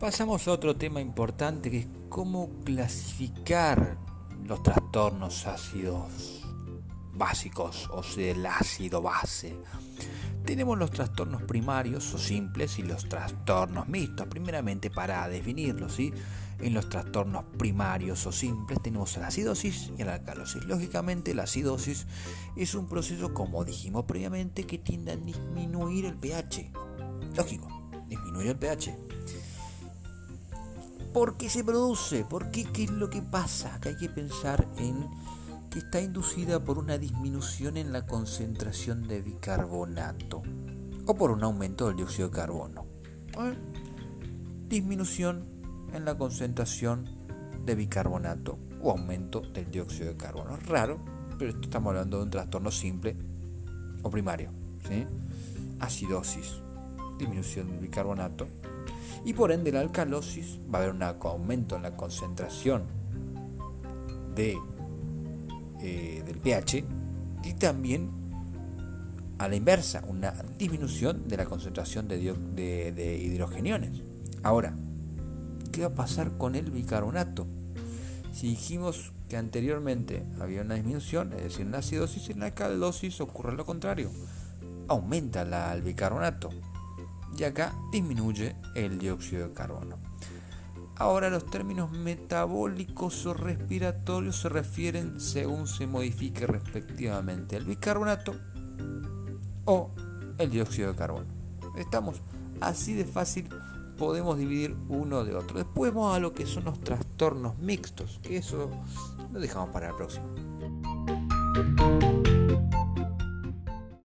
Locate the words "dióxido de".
41.96-42.36, 49.68-50.16, 88.98-89.54, 100.50-100.96